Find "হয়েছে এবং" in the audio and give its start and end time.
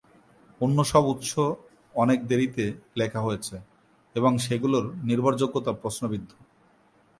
3.21-4.31